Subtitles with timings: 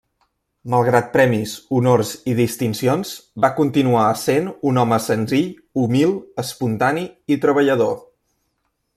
[0.73, 3.11] Malgrat premis, honors i distincions,
[3.45, 5.51] va continuar essent un home senzill,
[5.83, 7.05] humil, espontani
[7.37, 7.95] i treballador.